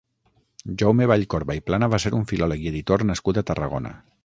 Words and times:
Jaume 0.81 1.07
Vallcorba 1.11 1.57
i 1.59 1.61
Plana 1.67 1.91
va 1.95 2.01
ser 2.05 2.13
un 2.21 2.25
filòleg 2.33 2.65
i 2.65 2.73
editor 2.73 3.07
nascut 3.13 3.41
a 3.43 3.47
Tarragona. 3.51 3.97